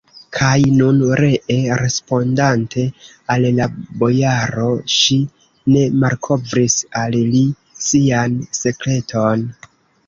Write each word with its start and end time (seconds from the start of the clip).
Kaj 0.35 0.59
nun 0.77 1.01
ree, 1.19 1.57
respondante 1.81 2.85
al 3.35 3.45
la 3.59 3.67
bojaro, 4.05 4.73
ŝi 4.97 5.21
ne 5.75 5.87
malkovris 6.07 6.83
al 7.05 7.23
li 7.37 7.45
sian 7.91 8.45
sekreton. 8.65 9.49